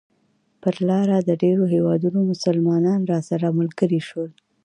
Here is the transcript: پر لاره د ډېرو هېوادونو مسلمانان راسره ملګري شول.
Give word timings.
پر 0.61 0.75
لاره 0.87 1.17
د 1.21 1.29
ډېرو 1.43 1.63
هېوادونو 1.73 2.19
مسلمانان 2.31 2.99
راسره 3.11 3.47
ملګري 3.59 4.01
شول. 4.07 4.31